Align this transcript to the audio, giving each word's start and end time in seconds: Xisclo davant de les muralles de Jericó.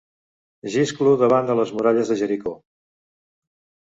Xisclo 0.75 1.11
davant 1.23 1.49
de 1.49 1.55
les 1.59 1.73
muralles 1.79 2.09
de 2.13 2.17
Jericó. 2.23 2.55